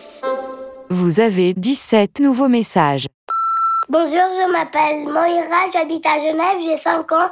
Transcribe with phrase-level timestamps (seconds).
[0.90, 3.08] Vous avez 17 nouveaux messages.
[3.90, 7.32] Bonjour, je m'appelle Moira, j'habite à Genève, j'ai 5 ans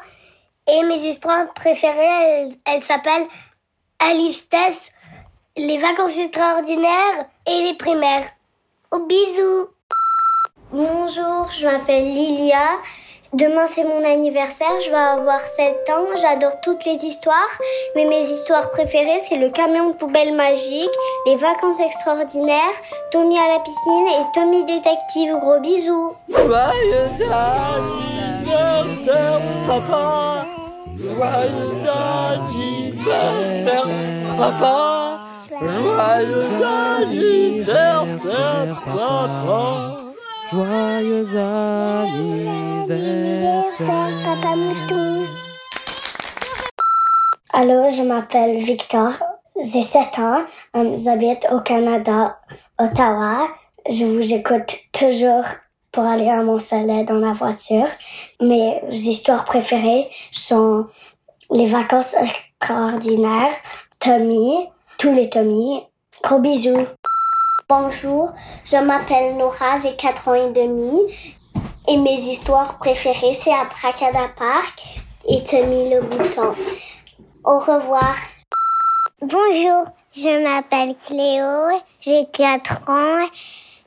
[0.67, 3.27] et mes histoires préférées, elles, elles s'appellent
[3.99, 4.89] Alice Tess,
[5.57, 8.25] les vacances extraordinaires et les primaires.
[8.91, 9.67] Au bisous
[10.71, 12.79] Bonjour, je m'appelle Lilia.
[13.33, 17.35] Demain c'est mon anniversaire, je vais avoir 7 ans, j'adore toutes les histoires,
[17.95, 20.89] mais mes histoires préférées c'est le camion de poubelle magique,
[21.27, 22.73] les vacances extraordinaires,
[23.11, 25.37] Tommy à la piscine et Tommy détective.
[25.39, 26.15] Gros bisous.
[26.27, 27.11] Joyeux
[28.41, 30.47] anniversaire, papa.
[30.97, 31.87] Joyeux
[33.05, 33.87] anniversaire,
[34.35, 35.08] papa
[35.61, 39.97] Joyeux anniversaire, papa
[40.49, 43.65] Joyeux anniversaire.
[44.23, 45.27] Papa Mouton.
[47.51, 49.11] Allô, je m'appelle Victor,
[49.61, 50.43] j'ai 7 ans,
[50.77, 52.39] euh, j'habite au Canada,
[52.79, 53.45] Ottawa.
[53.89, 55.43] Je vous écoute toujours
[55.91, 57.87] pour aller à mon salon dans la voiture.
[58.39, 60.87] Mes histoires préférées sont
[61.51, 63.51] les vacances extraordinaires,
[63.99, 64.69] Tommy,
[64.99, 65.81] tous les Tommy.
[66.21, 66.85] Gros bisous.
[67.69, 68.33] Bonjour,
[68.65, 70.99] je m'appelle Nora, j'ai 4 ans et demi.
[71.87, 74.83] Et mes histoires préférées, c'est Abracada Park
[75.27, 76.53] et Tommy le bouton.
[77.45, 78.13] Au revoir.
[79.21, 83.25] Bonjour, je m'appelle Cléo, j'ai 4 ans.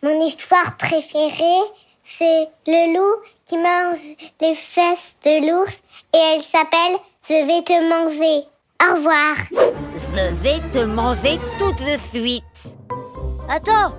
[0.02, 1.62] Mon histoire préférée,
[2.04, 5.82] c'est le loup qui mange les fesses de l'ours
[6.14, 6.96] et elle s'appelle
[7.28, 8.46] Je vais te manger.
[8.82, 9.91] Au revoir.
[10.14, 12.76] Je vais te manger tout de suite.
[13.48, 13.94] Attends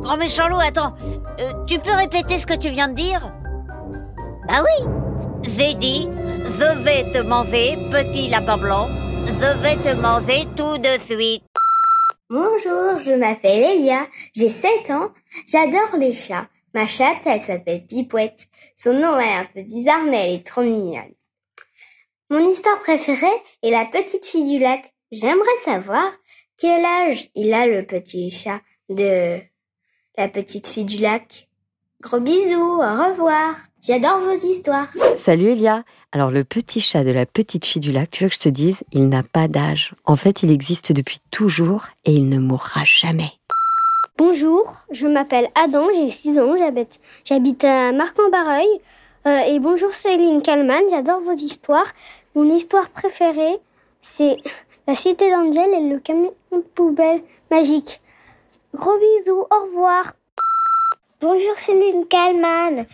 [0.00, 0.94] Grand méchant loup, attends.
[1.40, 3.32] Euh, tu peux répéter ce que tu viens de dire?
[4.48, 4.88] Bah oui
[5.44, 6.08] J'ai dit,
[6.44, 8.88] je vais te manger, petit lapin blanc.
[9.26, 11.44] Je vais te manger tout de suite.
[12.28, 15.10] Bonjour, je m'appelle Elia, j'ai 7 ans,
[15.46, 16.48] j'adore les chats.
[16.74, 18.48] Ma chatte, elle s'appelle Pipouette.
[18.76, 21.14] Son nom est un peu bizarre, mais elle est trop mignonne.
[22.28, 23.26] Mon histoire préférée
[23.62, 24.93] est La petite fille du lac.
[25.16, 26.10] J'aimerais savoir
[26.58, 29.38] quel âge il a le petit chat de
[30.18, 31.48] La petite fille du lac.
[32.00, 33.54] Gros bisous, au revoir.
[33.80, 34.88] J'adore vos histoires.
[35.16, 35.84] Salut Elia.
[36.10, 38.48] Alors le petit chat de la petite fille du lac, tu veux que je te
[38.48, 39.94] dise, il n'a pas d'âge.
[40.04, 43.30] En fait, il existe depuis toujours et il ne mourra jamais.
[44.18, 48.80] Bonjour, je m'appelle Adam, j'ai 6 ans, j'habite, j'habite à Marc-en-Barreuil.
[49.28, 51.92] Euh, et bonjour Céline Kalman, j'adore vos histoires.
[52.34, 53.58] Mon histoire préférée,
[54.00, 54.38] c'est
[54.86, 56.34] La Cité d'Angel et le camion
[56.74, 58.02] poubelle magique.
[58.74, 60.12] Gros bisous, au revoir.
[61.22, 62.84] Bonjour Céline Kalman,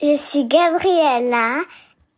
[0.00, 1.58] je suis Gabriella,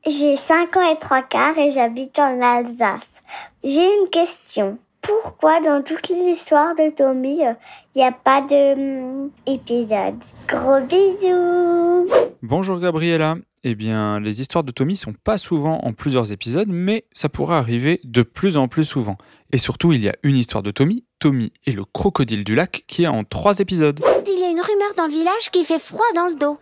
[0.06, 3.20] j'ai 5 ans et 3 quarts et j'habite en Alsace.
[3.64, 4.78] J'ai une question.
[5.06, 7.56] Pourquoi dans toutes les histoires de Tommy, il
[7.94, 10.16] n'y a pas de hum, épisode
[10.48, 12.08] Gros bisous
[12.42, 13.36] Bonjour Gabriella.
[13.62, 17.54] Eh bien, les histoires de Tommy sont pas souvent en plusieurs épisodes, mais ça pourrait
[17.54, 19.16] arriver de plus en plus souvent.
[19.52, 22.82] Et surtout, il y a une histoire de Tommy, Tommy et le crocodile du lac,
[22.88, 24.00] qui est en trois épisodes.
[24.26, 26.58] Il y a une rumeur dans le village qui fait froid dans le dos.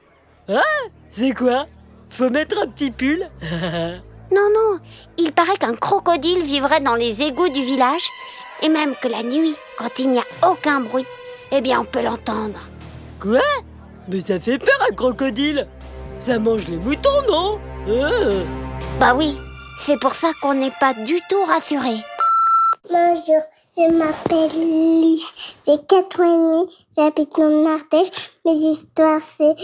[1.10, 1.66] C'est quoi?
[2.10, 3.26] Faut mettre un petit pull?
[4.34, 4.80] Non, non,
[5.16, 8.08] il paraît qu'un crocodile vivrait dans les égouts du village
[8.62, 11.06] et même que la nuit, quand il n'y a aucun bruit,
[11.52, 12.58] eh bien on peut l'entendre.
[13.20, 13.42] Quoi?
[14.08, 15.68] Mais ça fait peur un crocodile
[16.18, 17.60] Ça mange les moutons, non?
[17.86, 18.44] Euh.
[18.98, 19.38] Bah oui,
[19.78, 21.94] c'est pour ça qu'on n'est pas du tout rassuré.
[22.90, 23.42] Bonjour,
[23.76, 28.10] je m'appelle Luce, j'ai 4 ans et demi, j'habite en Ardèche.
[28.44, 29.54] Mes histoires, c'est,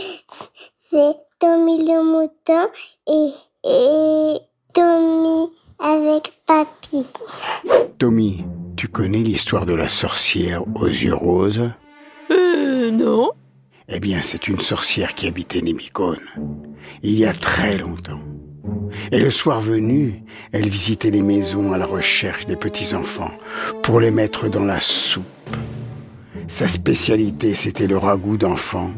[0.79, 2.69] c'est Tommy le mouton
[3.09, 3.31] et,
[3.65, 4.41] et
[4.73, 7.07] Tommy avec Papy.
[7.99, 8.45] Tommy,
[8.77, 11.71] tu connais l'histoire de la sorcière aux yeux roses?
[12.31, 13.31] Euh, non
[13.89, 16.21] Eh bien, c'est une sorcière qui habitait Némicone,
[17.03, 18.21] il y a très longtemps.
[19.13, 20.23] Et le soir venu,
[20.53, 23.33] elle visitait les maisons à la recherche des petits-enfants
[23.83, 25.25] pour les mettre dans la soupe.
[26.49, 28.91] Sa spécialité, c'était le ragoût d'enfants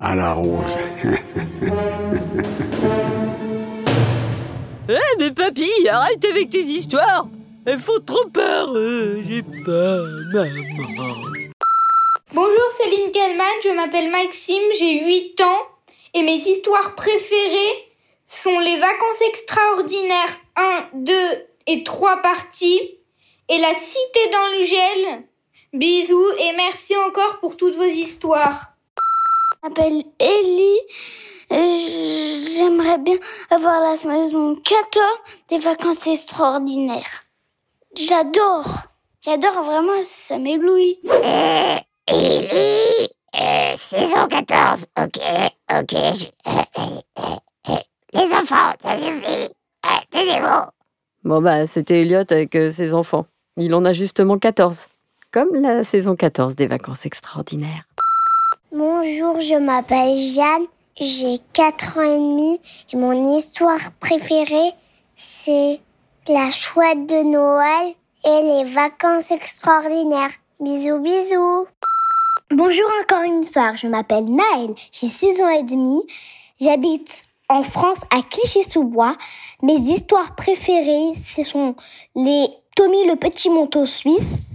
[0.00, 0.76] à la rose.
[4.92, 7.24] Eh, mais papy, arrête avec tes histoires
[7.64, 11.14] Elles font trop peur euh, J'ai peur, maman
[12.32, 15.60] Bonjour Céline Kellman, je m'appelle Maxime, j'ai 8 ans
[16.14, 17.88] et mes histoires préférées
[18.26, 21.14] sont les vacances extraordinaires 1, 2
[21.68, 22.98] et 3 parties
[23.48, 25.22] et la cité dans le gel.
[25.72, 28.72] Bisous et merci encore pour toutes vos histoires.
[29.62, 30.80] Je m'appelle Ellie.
[31.50, 33.16] J'aimerais bien
[33.50, 35.04] avoir la saison 14
[35.48, 37.24] des vacances extraordinaires.
[37.96, 38.68] J'adore.
[39.24, 40.98] J'adore vraiment, ça m'éblouit.
[41.10, 41.76] Euh,
[42.06, 43.08] Ellie,
[43.38, 45.18] euh, saison 14, ok,
[45.70, 45.90] ok.
[45.92, 47.76] Je, euh,
[48.12, 49.52] les enfants, ça suffit.
[50.10, 50.70] Tenez-vous.
[51.22, 53.26] Bon bah c'était Elliot avec euh, ses enfants.
[53.56, 54.86] Il en a justement 14.
[55.32, 57.84] Comme la saison 14 des vacances extraordinaires.
[58.72, 60.66] Bonjour, je m'appelle Jeanne.
[61.02, 62.60] J'ai 4 ans et demi
[62.92, 64.72] et mon histoire préférée,
[65.16, 65.80] c'est
[66.28, 70.28] la chouette de Noël et les vacances extraordinaires.
[70.60, 71.66] Bisous, bisous.
[72.50, 76.02] Bonjour encore une fois, je m'appelle Naël, j'ai 6 ans et demi.
[76.60, 77.10] J'habite
[77.48, 79.16] en France à Clichy-sous-Bois.
[79.62, 81.76] Mes histoires préférées, ce sont
[82.14, 82.46] les
[82.76, 84.50] Tommy le petit manteau suisse.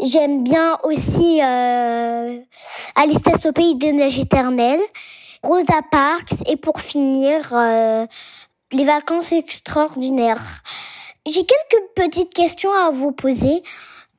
[0.00, 2.38] J'aime bien aussi euh,
[2.94, 4.82] Alice au pays des neiges éternelles,
[5.46, 8.04] Rosa Parks et pour finir, euh,
[8.72, 10.42] les vacances extraordinaires.
[11.24, 13.62] J'ai quelques petites questions à vous poser,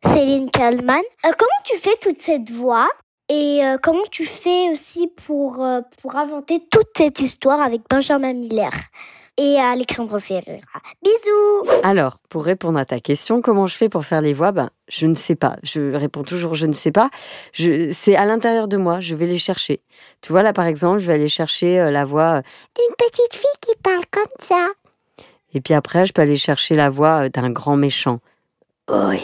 [0.05, 1.01] Céline Kallman.
[1.25, 2.87] Euh, comment tu fais toute cette voix
[3.27, 5.67] et euh, comment tu fais aussi pour,
[6.01, 8.71] pour inventer toute cette histoire avec Benjamin Miller?
[9.37, 14.21] Et Alexandre Ferreira Bisous Alors, pour répondre à ta question, comment je fais pour faire
[14.21, 14.51] les voix?
[14.51, 15.57] Ben, je ne sais pas.
[15.63, 17.09] Je réponds toujours je ne sais pas.
[17.53, 18.99] Je, c'est à l'intérieur de moi.
[18.99, 19.81] Je vais les chercher.
[20.21, 22.41] Tu vois là, par exemple, je vais aller chercher euh, la voix euh,
[22.75, 24.67] d'une petite fille qui parle comme ça.
[25.53, 28.19] Et puis après, je peux aller chercher la voix euh, d'un grand méchant.
[28.89, 29.21] Oui,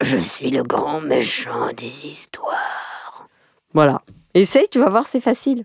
[0.00, 3.28] je suis le grand méchant des histoires.
[3.72, 4.02] Voilà.
[4.34, 5.64] Essaye, tu vas voir, c'est facile.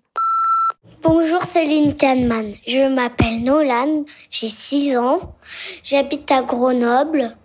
[1.03, 5.35] Bonjour Céline Kahneman, je m'appelle Nolan, j'ai 6 ans,
[5.83, 7.35] j'habite à Grenoble.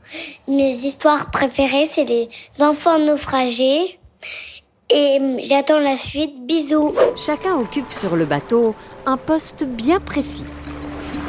[0.49, 2.31] Mes histoires préférées c'est les
[2.61, 3.99] enfants naufragés
[4.89, 6.47] et j'attends la suite.
[6.47, 6.95] Bisous.
[7.17, 8.75] Chacun occupe sur le bateau
[9.05, 10.45] un poste bien précis.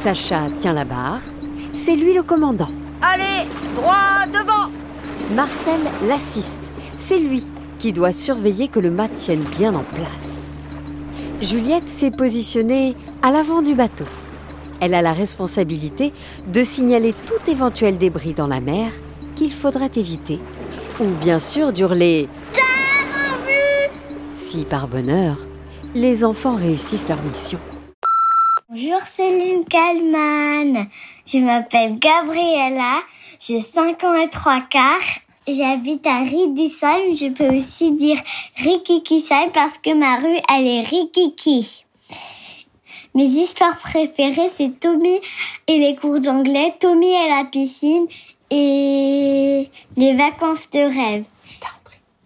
[0.02, 1.22] Sacha tient la barre.
[1.74, 2.72] C'est lui le commandant.
[3.02, 4.72] Allez, droit devant.
[5.36, 6.72] Marcel l'assiste.
[6.98, 7.44] C'est lui
[7.80, 10.37] qui doit surveiller que le mât tienne bien en place.
[11.42, 14.06] Juliette s'est positionnée à l'avant du bateau.
[14.80, 16.14] Elle a la responsabilité
[16.48, 18.92] de signaler tout éventuel débris dans la mer
[19.36, 20.40] qu'il faudra éviter.
[21.00, 22.28] Ou bien sûr d'hurler
[24.48, 25.36] si par bonheur,
[25.94, 27.60] les enfants réussissent leur mission.
[28.70, 30.88] Bonjour Céline Kallman,
[31.26, 33.00] je m'appelle Gabriella,
[33.42, 35.27] j'ai 5 ans et 3 quarts.
[35.48, 38.22] J'habite à Ridisheim, je peux aussi dire
[38.58, 41.86] Rikikisheim parce que ma rue elle est Rikiki.
[43.16, 45.22] Mes histoires préférées c'est Tommy
[45.68, 48.08] et les cours d'anglais, Tommy et la piscine
[48.52, 51.26] et les vacances de rêve.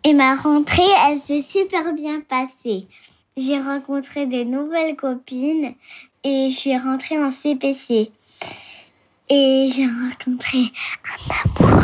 [0.03, 2.88] Et ma rentrée, elle s'est super bien passée.
[3.38, 5.75] J'ai rencontré des nouvelles copines
[6.23, 8.12] et je suis rentrée en CPC.
[9.29, 10.71] Et j'ai rencontré
[11.06, 11.83] un amour.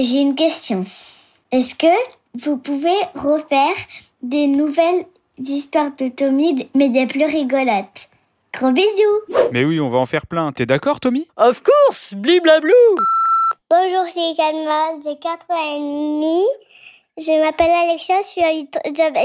[0.00, 0.84] J'ai une question.
[1.50, 1.86] Est-ce que
[2.34, 3.74] vous pouvez refaire
[4.22, 5.04] des nouvelles
[5.38, 8.08] histoires de Tommy, mais des plus rigolotes?
[8.54, 10.52] Gros bisous Mais oui, on va en faire plein.
[10.52, 11.26] T'es d'accord, Tommy?
[11.36, 12.72] Of course, bliblablou
[13.70, 16.44] Bonjour, c'est Calma, j'ai 4 ans et demi.
[17.16, 18.20] Je m'appelle Alexia,